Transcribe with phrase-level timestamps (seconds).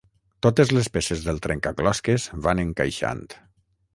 [0.45, 3.25] Totes les peces del trencaclosques van encaixant.